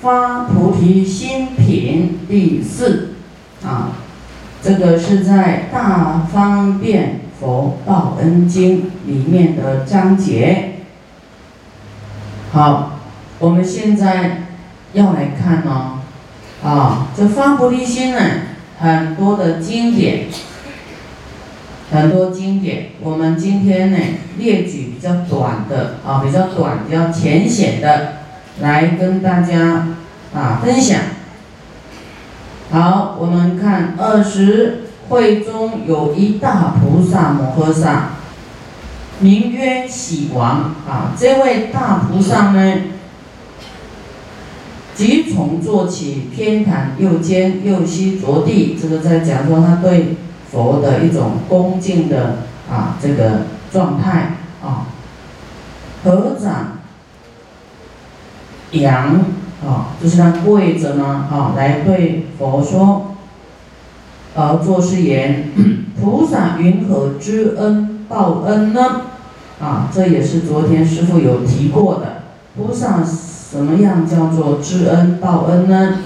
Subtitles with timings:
[0.00, 3.10] 发菩提心品第四
[3.62, 3.92] 啊，
[4.62, 10.76] 这个是在《大方便佛报恩经》里面的章节。
[12.50, 12.98] 好，
[13.38, 14.44] 我们现在
[14.94, 15.98] 要来看哦，
[16.64, 18.20] 啊，这发菩提心呢，
[18.78, 20.28] 很多的经典，
[21.92, 23.98] 很多经典，我们今天呢
[24.38, 28.19] 列举比较短的啊，比较短、比较浅显的。
[28.60, 29.88] 来跟大家
[30.34, 31.00] 啊分享。
[32.70, 38.10] 好，我们看二十会中有一大菩萨摩诃萨，
[39.20, 41.12] 名曰喜王啊。
[41.18, 42.74] 这位大菩萨呢，
[44.94, 48.78] 即从坐起，偏袒右肩，右膝着地。
[48.80, 50.16] 这个在讲说他对
[50.52, 54.86] 佛的一种恭敬的啊这个状态啊，
[56.04, 56.79] 合掌。
[58.72, 59.20] 仰
[59.66, 63.16] 啊，就是他跪着呢啊，来对佛说，
[64.34, 65.50] 而作是言：
[66.00, 69.02] 菩萨云何知恩报恩呢？
[69.60, 72.22] 啊，这也是昨天师父有提过的。
[72.56, 75.98] 菩萨什么样叫做知恩报恩呢？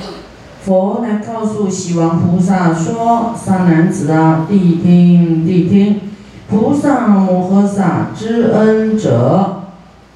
[0.64, 6.00] 佛来告诉西王菩萨说：三男子啊，谛听谛听，
[6.48, 9.64] 菩萨摩诃萨知恩者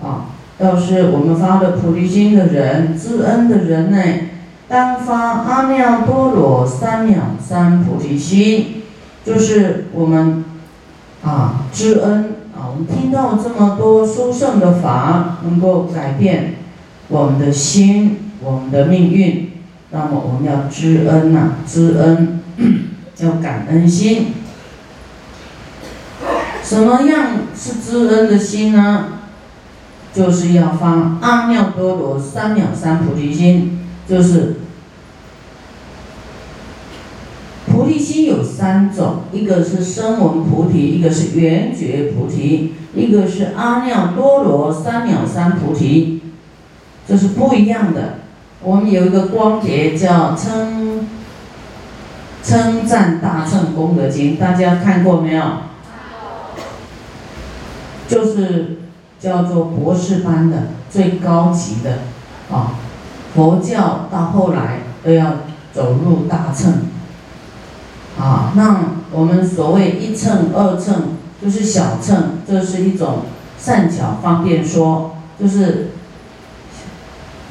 [0.02, 0.27] 啊。
[0.58, 4.02] 要是我们发了菩提心的人，知恩的人呢，
[4.68, 8.82] 当发阿耨多罗三藐三菩提心，
[9.24, 10.44] 就是我们
[11.24, 12.24] 啊知恩
[12.56, 16.54] 啊，我们听到这么多殊胜的法，能够改变
[17.06, 19.52] 我们的心，我们的命运，
[19.90, 22.40] 那么我们要知恩呐，知恩
[23.18, 24.34] 要感恩心。
[26.64, 29.17] 什么样是知恩的心呢？
[30.12, 34.56] 就是要发阿耨多罗三藐三菩提心，就是
[37.66, 46.22] 菩提心有三种，一个是声闻菩提，一个是缘觉菩提，一个是阿耨多罗三藐三菩提，
[47.06, 48.14] 这是不一样的。
[48.62, 51.06] 我们有一个光碟叫《称
[52.42, 55.44] 称赞大乘功德经》，大家看过没有？
[58.08, 58.78] 就是。
[59.20, 61.98] 叫做博士班的最高级的
[62.50, 62.74] 啊，
[63.34, 65.38] 佛教到后来都要
[65.72, 66.86] 走入大乘
[68.16, 68.52] 啊。
[68.54, 68.80] 那
[69.10, 73.22] 我们所谓一乘、二乘，就是小乘，这是一种
[73.58, 75.90] 善巧方便说，就是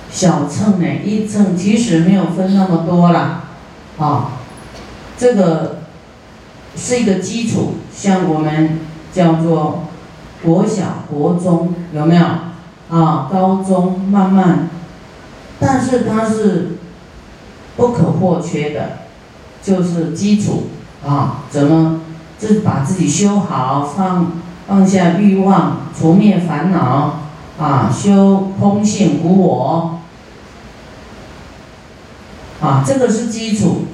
[0.10, 3.44] 小乘呢，一乘其实没有分那么多啦，
[3.98, 4.32] 啊，
[5.18, 5.80] 这个
[6.78, 8.80] 是一个基础，像我们
[9.12, 9.84] 叫做。
[10.44, 12.26] 国小、国中有没有
[12.90, 13.28] 啊？
[13.32, 14.70] 高中慢慢，
[15.60, 16.78] 但是它是
[17.76, 19.00] 不可或缺的，
[19.62, 20.68] 就是基础
[21.06, 21.44] 啊。
[21.50, 22.02] 怎么
[22.40, 24.34] 是把自己修好，放
[24.68, 27.20] 放下欲望，除灭烦恼
[27.60, 30.00] 啊，修空性无我
[32.62, 33.86] 啊，这个是基础。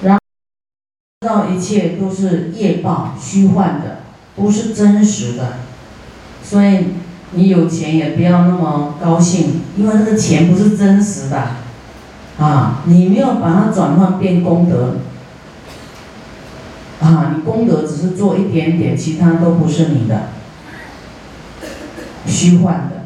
[0.00, 0.18] 然
[1.28, 3.98] 后一切都是业报虚幻的。
[4.38, 5.58] 不是真实的，
[6.42, 6.86] 所以
[7.32, 11.48] 你有钱也不要那么高兴，因为那个钱不是真实的，
[12.38, 14.98] 啊，你没有把它转换变功德，
[17.00, 20.28] 啊，你功德只是做一点点，其他都不是你的，
[22.24, 23.04] 虚幻的。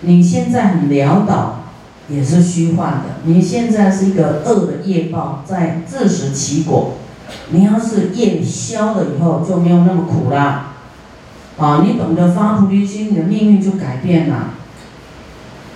[0.00, 1.64] 你现在很潦倒，
[2.08, 3.20] 也是虚幻的。
[3.24, 6.96] 你现在是一个恶的业报在自食其果。
[7.50, 10.72] 你要是业消了以后，就没有那么苦了，
[11.58, 14.50] 啊，你懂得发菩提心，你的命运就改变了。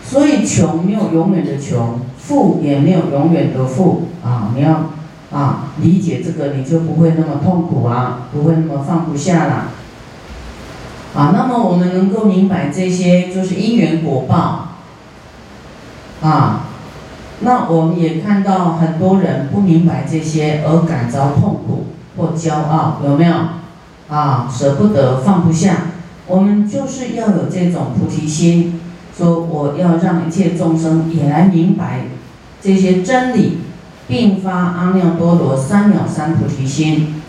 [0.05, 4.91] 所以穷没有永远的穷，富也没有永远的富，啊，你要
[5.31, 9.69] 啊理解这个，你就不会那么痛苦啊，不会那么放不下了。
[11.15, 14.69] 啊，那么我们能够明白这些，就是因缘果报，
[16.23, 16.65] 啊。
[17.41, 21.87] 那我们也看到很多人不明白这些而感着痛苦
[22.17, 23.35] 或骄傲，有没有？
[24.09, 25.77] 啊，舍不得放不下。
[26.27, 28.81] 我们就是要有这种菩提心，
[29.17, 32.07] 说我要让一切众生也来明白
[32.61, 33.59] 这些真理，
[34.09, 37.23] 并发阿耨多罗三藐三菩提心。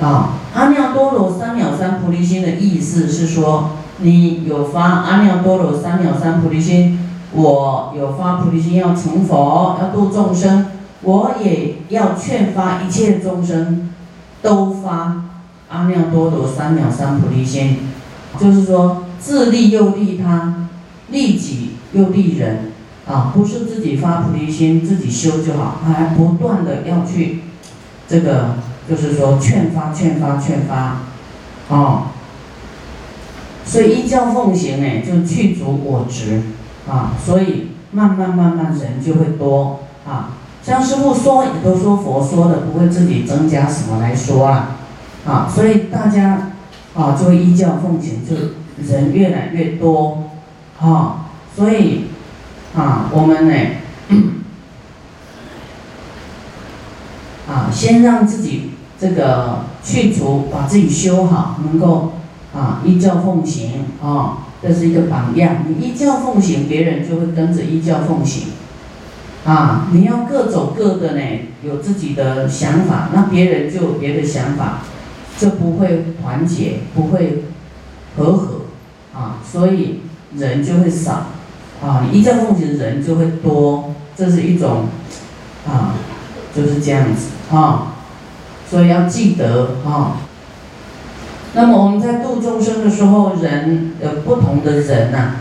[0.00, 6.98] 啊，阿耨多罗三藐三菩提心的意思是说，你有发阿耨多罗三藐三菩提心。
[7.34, 10.66] 我有发菩提心要成佛，要度众生，
[11.02, 13.92] 我也要劝发一切众生
[14.42, 15.22] 都发。
[15.70, 17.78] 阿耨多罗三藐三菩提心，
[18.38, 20.68] 就是说自利又利他，
[21.08, 22.70] 利己又利人，
[23.08, 27.40] 啊，不是自己发菩提心自己修就好，还不断的要去，
[28.06, 28.56] 这个
[28.88, 31.00] 就是说劝发劝发劝发，
[31.74, 32.12] 啊，
[33.64, 36.40] 所以依教奉行哎，就去除我执，
[36.88, 40.30] 啊，所以慢慢慢慢人就会多，啊，
[40.62, 44.76] 像师傅说也都说佛说的，不会自己增加什么来说啊，
[45.26, 46.52] 啊，所以大家
[46.94, 48.34] 啊就会依教奉行，就
[48.84, 50.24] 人越来越多，
[50.80, 51.26] 啊，
[51.56, 52.06] 所以。
[52.76, 53.54] 啊，我们呢，
[57.48, 62.14] 啊，先让自己这个去除，把自己修好，能够
[62.52, 65.66] 啊依教奉行啊，这是一个榜样。
[65.68, 68.48] 你依教奉行，别人就会跟着依教奉行。
[69.44, 71.20] 啊，你要各走各的呢，
[71.62, 74.78] 有自己的想法，那别人就有别的想法，
[75.38, 77.44] 就不会团结，不会
[78.16, 78.62] 和合
[79.12, 80.00] 啊，所以
[80.34, 81.26] 人就会少。
[81.82, 84.86] 啊，依教奉行人就会多，这是一种，
[85.68, 85.96] 啊，
[86.56, 87.96] 就是这样子啊，
[88.70, 90.16] 所以要记得啊。
[91.54, 95.36] 那么我们在度众生的时候，人有不同的人呐，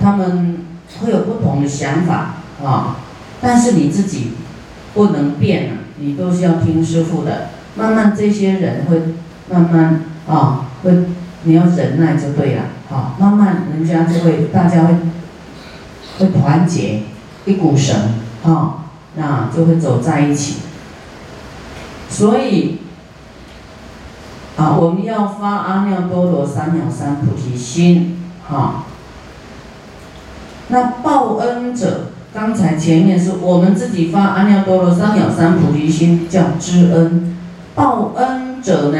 [0.00, 0.66] 他们
[1.00, 2.96] 会有不同的想法啊，
[3.40, 4.32] 但是你自己
[4.94, 7.48] 不能变啊，你都是要听师傅的。
[7.74, 9.00] 慢慢这些人会
[9.50, 10.92] 慢慢啊，会
[11.44, 14.94] 你要忍耐就对了啊，慢慢人家就会，大家会。
[16.18, 17.02] 会团结
[17.44, 17.94] 一股绳，
[18.42, 18.86] 啊，
[19.16, 20.60] 那就会走在一起。
[22.08, 22.78] 所以，
[24.56, 28.16] 啊，我们要发阿耨多罗三藐三菩提心，
[28.48, 28.84] 哈。
[30.68, 37.36] 那报恩者，刚才前面是我们自己发阿耨多罗三藐三菩提心叫知恩，
[37.74, 38.98] 报恩者呢，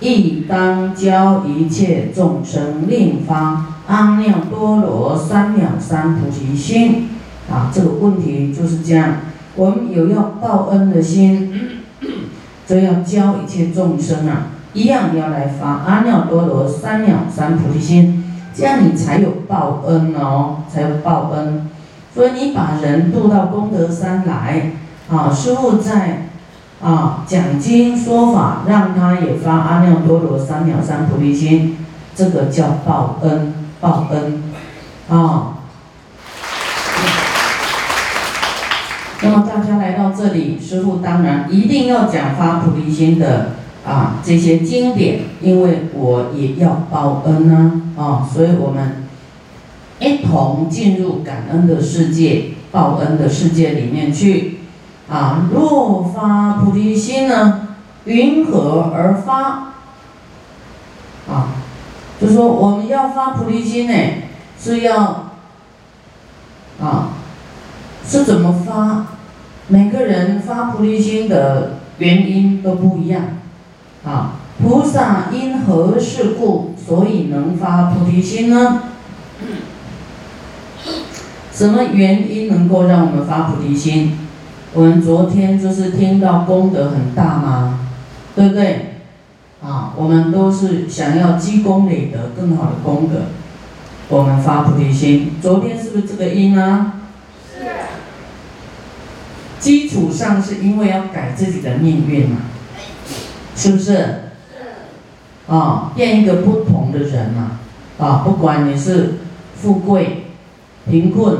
[0.00, 3.66] 亦当教一切众生令发。
[3.88, 7.10] 阿耨多罗三藐三菩提心，
[7.50, 9.16] 啊，这个问题就是这样。
[9.54, 11.52] 我们有要报恩的心，
[12.66, 18.24] 就要教一切众生啊，一样要来发阿耨多罗三藐三菩提心，
[18.54, 21.70] 这样你才有报恩哦，才有报恩。
[22.14, 24.72] 所以你把人渡到功德山来，
[25.10, 26.28] 啊，师傅在
[26.82, 31.78] 啊讲经说法，让他也发阿耨多罗三藐三菩提心，
[32.14, 33.54] 这个叫报恩。
[33.82, 34.44] 报恩，
[35.08, 35.58] 啊！
[39.20, 43.54] 那么大家来到这里，师傅当然一定要讲发菩提心的
[43.84, 49.04] 啊这些经典，因为我也要报恩呢，啊，所以我们
[49.98, 54.58] 一同进入感恩的世界、报恩的世界里面去，
[55.08, 57.68] 啊，若发菩提心呢，
[58.04, 59.74] 云何而发？
[61.28, 61.54] 啊。
[62.20, 63.94] 就说我们要发菩提心呢，
[64.56, 65.32] 是要
[66.80, 67.08] 啊，
[68.06, 69.06] 是怎么发？
[69.66, 73.22] 每个人发菩提心的原因都不一样
[74.04, 74.32] 啊。
[74.62, 78.82] 菩萨因何事故，所以能发菩提心呢？
[81.52, 84.18] 什么原因能够让我们发菩提心？
[84.72, 87.80] 我们昨天就是听到功德很大嘛？
[88.34, 88.94] 对不对？
[89.62, 93.22] 啊，我们都是想要积功累德，更好的功德，
[94.08, 95.32] 我们发菩提心。
[95.40, 96.94] 昨天是不是这个因啊？
[97.52, 97.66] 是。
[99.58, 102.38] 基础上是因为要改自己的命运嘛，
[103.62, 103.84] 是不是？
[103.84, 103.94] 是。
[105.46, 107.60] 啊，变一个不同的人嘛，
[107.98, 109.20] 啊，不管你是
[109.54, 110.26] 富贵、
[110.90, 111.36] 贫困、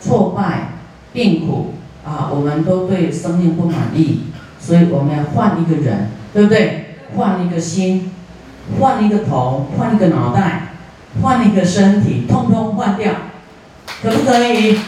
[0.00, 0.74] 挫败、
[1.12, 4.26] 病苦，啊，我们都对生命不满意，
[4.60, 6.94] 所以我们要换一个人，对不对？
[7.16, 8.12] 换一个心，
[8.78, 10.74] 换一个头，换一个脑袋，
[11.22, 13.12] 换一个身体，通通换掉，
[14.00, 14.78] 可不可以？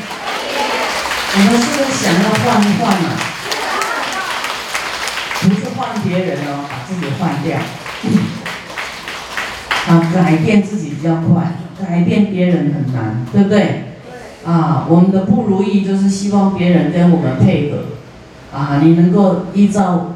[1.37, 3.24] 你们是不是想要换一换呢？
[6.15, 7.59] 别人哦，把自己换掉。
[9.87, 13.85] 啊，改变自己比较快，改变别人很难，对不对？
[14.47, 17.79] 啊，我们的不如意就是希望别人跟我们配合。
[18.57, 20.15] 啊，你能够依照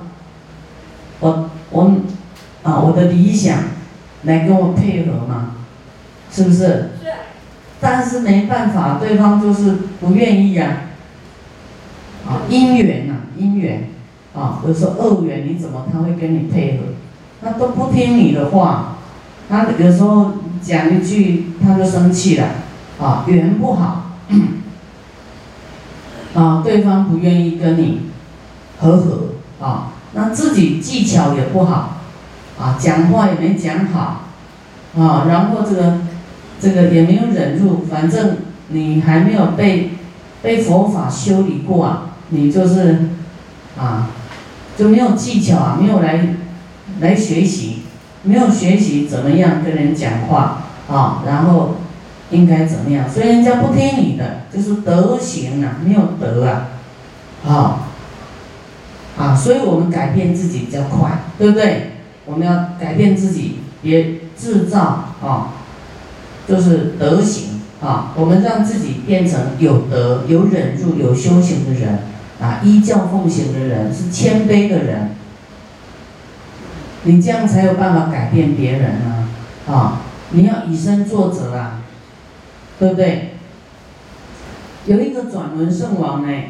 [1.21, 1.51] 我。
[1.71, 1.97] 我
[2.63, 3.59] 啊，我的理想
[4.23, 5.57] 来跟我配合嘛，
[6.33, 6.57] 是不是？
[7.03, 7.13] 是。
[7.81, 10.85] 但是没办法，对方就是不愿意呀。
[12.27, 13.91] 啊，姻缘呐，姻缘
[14.39, 16.85] 啊，有时候恶缘，你怎么他会跟你配合？
[17.43, 18.99] 他都不听你的话，
[19.49, 22.47] 他有时候讲一句他就生气了，
[23.01, 24.13] 啊，缘不好，
[26.35, 28.03] 啊，对方不愿意跟你
[28.81, 29.21] 和合，
[29.61, 29.93] 啊。
[30.15, 31.99] 那自己技巧也不好，
[32.59, 34.23] 啊，讲话也没讲好，
[34.99, 35.99] 啊，然后这个
[36.59, 39.91] 这个也没有忍住，反正你还没有被
[40.43, 43.11] 被佛法修理过啊，你就是
[43.79, 44.09] 啊
[44.79, 46.37] 就没有技巧啊，没有来
[47.01, 47.83] 来学习，
[48.23, 51.77] 没有学习怎么样跟人讲话啊，然后
[52.31, 56.69] 应该怎么样，所以人家不听你的，就是德行啊，没有德啊，
[57.45, 57.89] 啊
[59.19, 61.91] 啊，所以我们改变自己比较快，对不对？
[62.25, 65.55] 我们要改变自己，别制造啊。
[66.47, 71.99] 就是德行啊，我们让自己变成有德、有忍辱、有修行的人
[72.41, 75.11] 啊，依教奉行的人，是谦卑的人。
[77.05, 79.29] 你这样才有办法改变别人啊！
[79.69, 81.81] 啊，你要以身作则啊，
[82.79, 83.35] 对不对？
[84.87, 86.43] 有一个转轮圣王呢，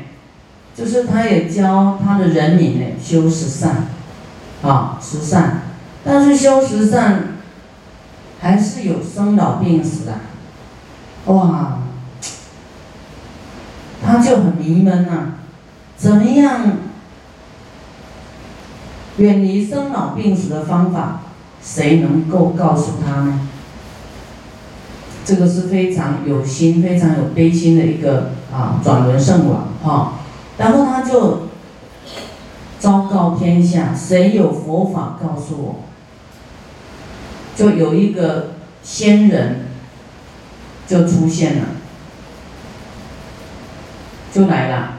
[0.74, 3.88] 就是他也教他的人民呢修十善，
[4.62, 5.62] 啊，十善，
[6.04, 7.34] 但是修十善。
[8.40, 10.20] 还是有生老病死啊，
[11.24, 11.78] 哇，
[14.00, 15.32] 他就很迷闷呐，
[15.98, 16.78] 怎么样
[19.16, 21.22] 远离生老病死的方法，
[21.60, 23.48] 谁能够告诉他呢？
[25.24, 30.12] 这个是非常有心、非常有悲心的一个啊转轮圣王哈，
[30.56, 31.48] 然后他就
[32.78, 35.76] 昭告天下，谁有佛法告诉我。
[37.56, 38.52] 就有一个
[38.84, 39.66] 仙人
[40.86, 41.64] 就出现了，
[44.32, 44.97] 就来了。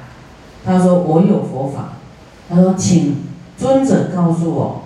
[0.72, 1.94] 他说：“我有佛法。”
[2.48, 3.24] 他说：“请
[3.58, 4.84] 尊者告诉我。”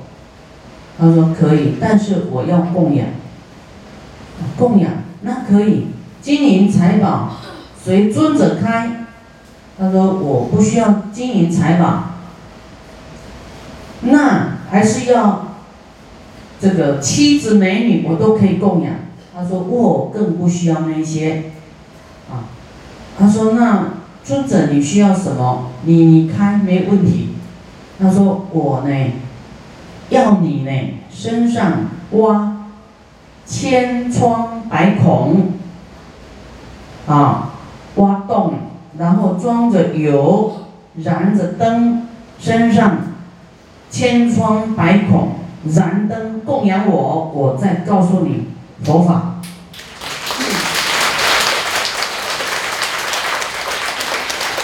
[0.98, 3.08] 他说：“可以，但是我要供养。
[4.58, 4.92] 供养
[5.24, 5.88] 那可以，
[6.22, 7.32] 金银财宝
[7.84, 9.08] 随尊者开。”
[9.78, 12.12] 他说：“我不需要金银财宝，
[14.04, 15.48] 那还是要。”
[16.62, 18.96] 这个妻子美女我都可以供养。
[19.36, 21.52] 他说我更不需要那些，
[22.32, 22.48] 啊，
[23.20, 23.88] 他说那
[24.24, 25.72] 尊者你需要什么？
[25.84, 27.36] 你开没问题。
[28.00, 29.12] 他说我呢，
[30.10, 30.72] 要你呢
[31.12, 32.58] 身上挖
[33.46, 35.52] 千疮百孔，
[37.06, 37.52] 啊，
[37.96, 38.54] 挖洞，
[38.98, 42.08] 然后装着油，燃着灯，
[42.40, 42.98] 身上
[43.90, 45.34] 千疮百孔。
[45.66, 48.50] 燃灯供养我，我再告诉你
[48.84, 49.36] 佛法。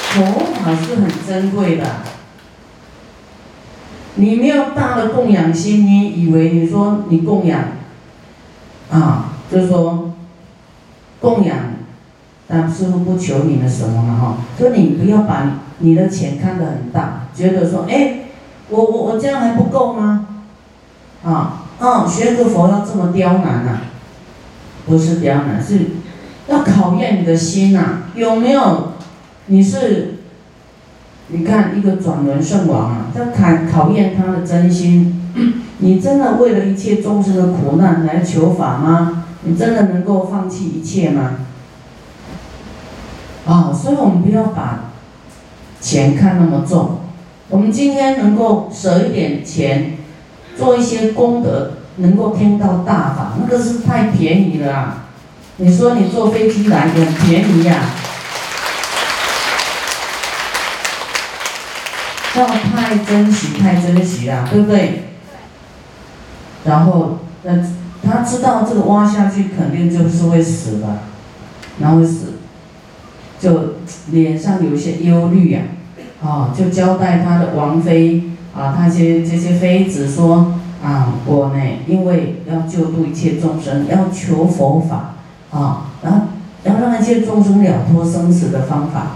[0.09, 1.85] 佛法是很珍贵的，
[4.15, 7.61] 你没有大的供养心，你以为你说你供养，
[8.91, 10.11] 啊，就说
[11.19, 11.57] 供养，
[12.47, 18.19] 但师傅不求你们什么了哈，说你不要把你的钱看得很大，觉得说，哎，
[18.69, 20.27] 我我我这样还不够吗？
[21.23, 23.81] 啊，嗯，学个佛要这么刁难呐？
[24.85, 25.79] 不是刁难，是
[26.47, 28.03] 要考验你的心呐。
[28.15, 28.93] 有没有？
[29.51, 30.18] 你是，
[31.31, 35.15] 你看一个转轮圣王啊，他考考验他的真心。
[35.79, 39.25] 你真的为了一切众生的苦难来求法吗？
[39.43, 41.37] 你真的能够放弃一切吗？
[43.45, 44.91] 啊，所以我们不要把
[45.79, 46.97] 钱看那么重。
[47.49, 49.93] 我们今天能够舍一点钱。
[50.57, 55.05] 做一些功德，能够听到大法，那个是太便宜了啊！
[55.55, 57.81] 你说你坐飞机来很便宜呀，
[62.39, 65.03] 要太珍惜，太珍惜啦，对不对？
[66.65, 67.53] 然后，那
[68.03, 70.99] 他知道这个挖下去肯定就是会死的，
[71.79, 72.33] 然后死，
[73.39, 73.75] 就
[74.11, 75.61] 脸上有一些忧虑呀，
[76.23, 78.23] 啊，就交代他的王妃。
[78.51, 85.13] 啊，他些这些妃子说啊，我呢，因为要救度一切众生，要求佛法
[85.51, 86.21] 啊，然后
[86.63, 89.11] 要让一切众生了脱生死的方法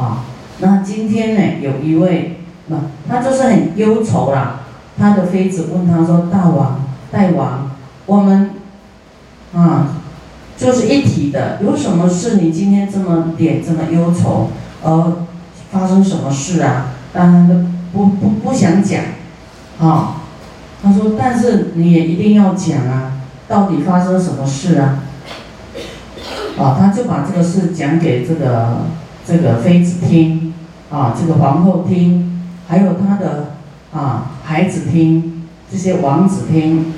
[0.00, 0.24] 啊。
[0.60, 2.35] 那今天呢，有一位，
[2.68, 2.76] 那
[3.08, 4.60] 他就是很忧愁啦。
[4.98, 6.80] 他的妃子问他说：“大王，
[7.10, 7.70] 大王，
[8.06, 8.50] 我们
[9.54, 9.96] 啊，
[10.56, 12.36] 就是一体的，有什么事？
[12.36, 14.48] 你今天这么点这么忧愁？
[14.82, 15.26] 呃，
[15.70, 17.54] 发生什么事啊？”当然都
[17.92, 19.00] 不不不想讲，
[19.80, 20.20] 啊，
[20.82, 23.12] 他说，但是你也一定要讲啊，
[23.48, 25.04] 到底发生什么事啊？
[26.58, 28.78] 啊，他就把这个事讲给这个
[29.26, 30.52] 这个妃子听，
[30.90, 32.25] 啊，这个皇后听，
[32.68, 33.54] 还有他的
[33.92, 36.94] 啊孩子听，这些王子听。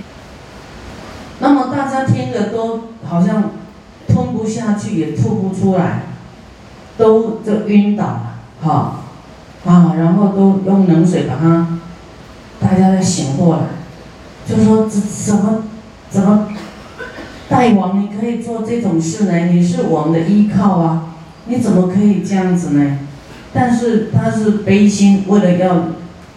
[1.40, 3.50] 那么大家听的都好像
[4.08, 6.02] 吞不下去，也吐不出来，
[6.96, 8.94] 都就晕倒了，哈。
[9.66, 11.80] 啊，然后都用冷水把它，
[12.58, 13.62] 大家再醒过来，
[14.46, 15.64] 就说怎怎么
[16.08, 16.48] 怎么
[17.48, 19.36] 大王，你可以做这种事呢？
[19.46, 21.14] 你是我们的依靠啊，
[21.46, 22.98] 你怎么可以这样子呢？
[23.52, 25.88] 但是他是悲心，为了要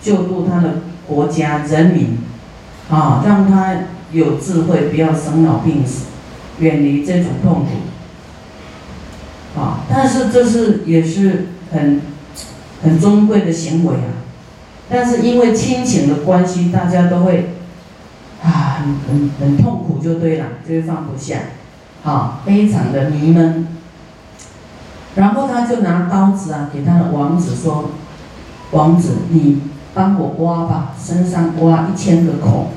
[0.02, 0.76] 救助他的
[1.08, 2.18] 国家人民，
[2.90, 3.76] 啊，让他
[4.12, 6.06] 有智慧，不要生老病死，
[6.60, 12.02] 远离这种痛苦，啊，但是这是也是很
[12.82, 14.24] 很尊贵的行为啊。
[14.90, 17.56] 但是因为亲情的关系，大家都会
[18.44, 21.38] 啊，很很很痛苦，就对了，就是放不下，
[22.04, 23.68] 好，非常的迷闷。
[25.16, 27.92] 然后他就拿刀子啊，给他的王子说
[28.72, 29.62] ：“王子，你
[29.94, 32.68] 帮我挖吧，身上挖一千个孔，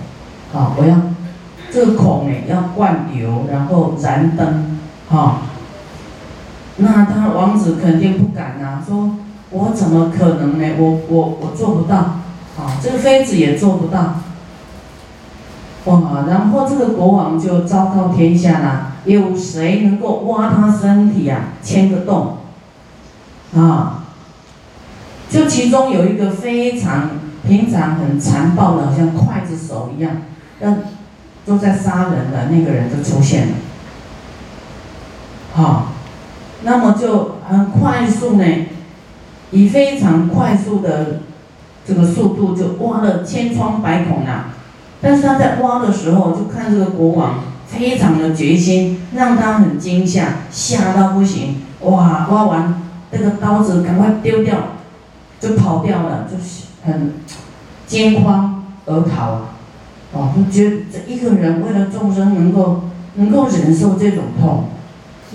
[0.52, 0.96] 好，我要
[1.70, 5.42] 这个孔呢要灌油，然后燃灯，好。
[6.76, 9.16] 那他王子肯定不敢啊，说。”
[9.50, 10.64] 我怎么可能呢？
[10.78, 14.14] 我我我做不到，啊，这个妃子也做不到，
[15.84, 16.24] 哇！
[16.28, 21.50] 然后这个国王就昭告天下了，有谁能够挖他身体呀？
[21.62, 22.38] 牵个洞，
[23.54, 24.04] 啊！
[25.28, 27.10] 就其中有一个非常
[27.46, 30.12] 平常很残暴的，好像刽子手一样，
[30.60, 30.74] 要
[31.44, 33.54] 都在杀人的那个人就出现了，
[35.52, 35.88] 好，
[36.62, 38.44] 那么就很快速呢。
[39.50, 41.20] 以非常快速的
[41.86, 44.48] 这个速度就挖了千疮百孔啊！
[45.04, 51.56] 但是他在挖的时候，就看这个国王非常的决心，让他很惊吓，吓到不行。
[51.80, 52.26] 哇！
[52.30, 54.56] 挖完那个刀子赶快丢掉，
[55.38, 57.12] 就跑掉了，就是很
[57.86, 59.42] 惊慌而逃。
[60.14, 62.84] 哦，就觉得这一个人为了众生能够
[63.16, 64.68] 能够忍受这种痛，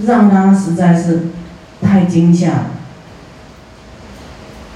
[0.03, 1.27] 让他实在是
[1.79, 2.65] 太惊吓了。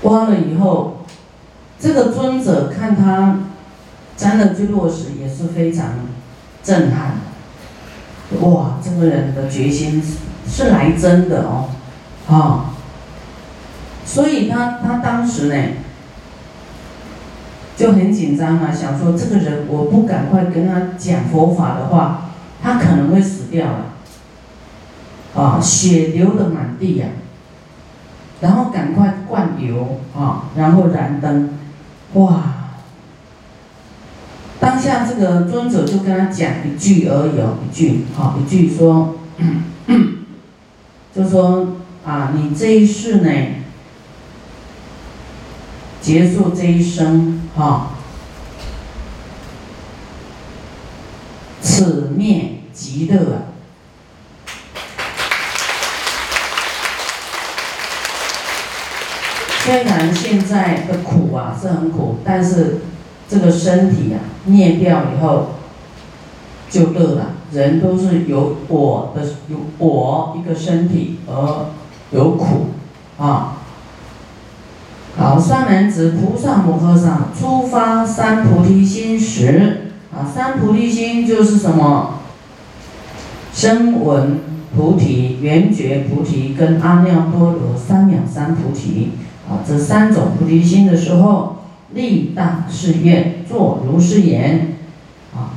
[0.04, 0.98] 挖了以后，
[1.80, 3.40] 这个尊者看他
[4.16, 5.92] 沾了坠落实，也是非常
[6.64, 7.18] 震撼。
[8.42, 10.02] 哇，这个人的决心
[10.48, 11.70] 是来真的哦，
[12.28, 12.74] 啊，
[14.06, 15.56] 所以他他当时呢
[17.76, 23.86] 就很紧张啊，想说这个人我不赶快跟他讲佛法的话，他可能会死掉了，
[25.36, 27.08] 啊，血流的满地呀。
[28.42, 31.52] 然后赶快灌油啊，然后燃灯，
[32.14, 32.53] 哇！
[34.64, 39.16] 当下这个尊者就跟他讲一句而已，一句好，一句说，
[41.14, 41.68] 就说
[42.06, 43.30] 啊，你这一世呢，
[46.00, 47.98] 结束这一生哈，
[51.62, 53.48] 此灭极乐。
[59.66, 62.80] 虽然现在的苦啊是很苦，但是
[63.34, 65.48] 这个身体啊灭掉以后
[66.70, 67.32] 就乐了。
[67.52, 71.66] 人都是有我的有我一个身体而
[72.12, 72.68] 有苦
[73.18, 73.58] 啊。
[75.18, 82.20] 好，三男子菩萨摩诃萨初发三菩提心时啊，三菩提心就是什么？
[83.52, 84.40] 声闻
[84.76, 89.12] 菩提、缘觉菩提跟阿耨多罗三藐三菩提。
[89.50, 91.58] 啊，这三种菩提心的时候，
[91.94, 94.78] 立大誓愿，作如是言：
[95.36, 95.54] 啊，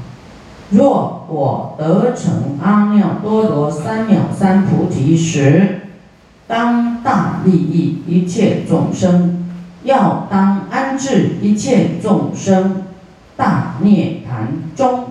[0.70, 5.80] 若我得成阿耨多罗三藐三菩提时，
[6.46, 9.48] 当大利益一切众生，
[9.82, 12.82] 要当安置一切众生
[13.36, 15.06] 大涅盘中，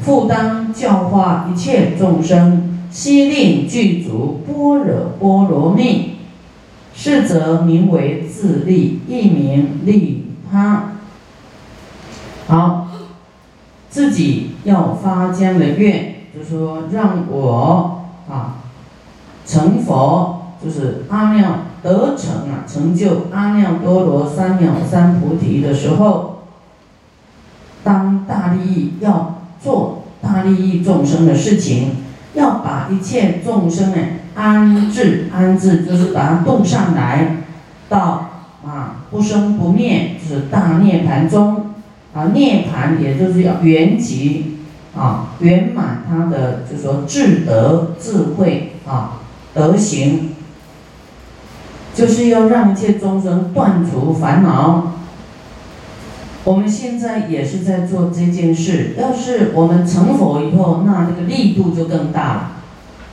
[0.00, 6.19] 复当教化一切众生，悉令具足般若波罗蜜。
[7.02, 10.92] 是则名为自利，亦名利他。
[12.46, 12.88] 好，
[13.88, 18.56] 自己要发这样的愿，就说让我啊
[19.46, 21.42] 成佛，就是阿耨
[21.82, 26.42] 得成啊，成就阿耨多罗三藐三菩提的时候，
[27.82, 31.92] 当大利益要做大利益众生的事情，
[32.34, 33.96] 要把一切众生呢。
[34.40, 37.36] 安置安置就是把它动上来，
[37.90, 38.30] 到
[38.66, 41.74] 啊不生不灭，就是大涅盘中
[42.14, 44.42] 啊涅盘也就是要圆寂
[44.96, 49.20] 啊圆满他的就是说智德智慧啊
[49.52, 50.30] 德行，
[51.94, 54.94] 就是要让一切众生断除烦恼。
[56.44, 62.52] 我们现在也是在做这件事，要是我们成佛以后，那这个力度就更大了。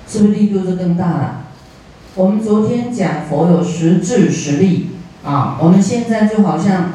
[0.10, 1.43] 是不是力度就更大了？
[2.15, 4.89] 我们昨天讲佛有实质实力
[5.24, 6.93] 啊，我们现在就好像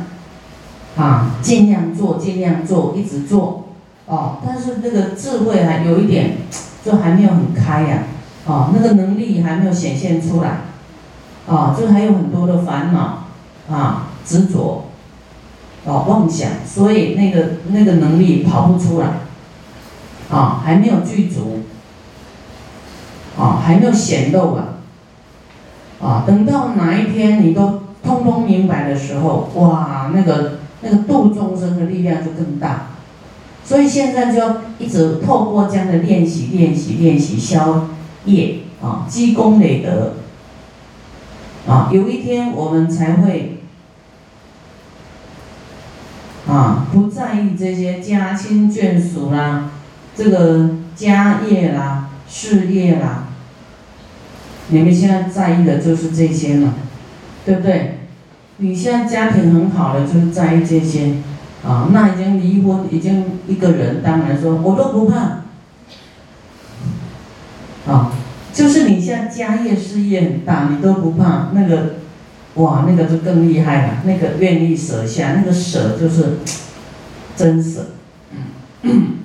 [0.96, 3.68] 啊尽量做尽量做一直做
[4.06, 6.38] 哦，但是那个智慧还有一点，
[6.84, 8.02] 就还没有很开呀，
[8.46, 10.62] 哦，那个能力还没有显现出来，
[11.46, 13.26] 啊，就还有很多的烦恼，
[13.70, 14.86] 啊，执着，
[15.84, 19.06] 哦，妄想，所以那个那个能力跑不出来，
[20.30, 21.60] 啊，还没有具足，
[23.38, 24.74] 啊，还没有显露啊，
[26.00, 32.88] 啊，等到哪一天你都通通明白的时候，哇，那个那个度众生的力量就更大。
[33.64, 37.88] 所以现在就一直透过这样的练习、练习、练习消
[38.24, 40.14] 业啊，积功累德
[41.66, 43.60] 啊，有一天我们才会
[46.48, 49.70] 啊，不在意这些家亲眷属啦，
[50.16, 53.21] 这个家业啦、事业啦。
[54.68, 56.74] 你们现在在意的就是这些嘛，
[57.44, 57.98] 对不对？
[58.58, 61.14] 你现在家庭很好的，就是在意这些。
[61.64, 65.44] 啊，那已经离婚，已经一个人，当然说我都不怕。
[67.86, 68.12] 啊，
[68.52, 71.94] 就是你现在家业事业很大，你都不怕那个，
[72.54, 74.02] 哇，那个就更厉害了。
[74.04, 76.38] 那个愿意舍下，那个舍就是
[77.36, 77.90] 真舍。
[78.82, 79.18] 嗯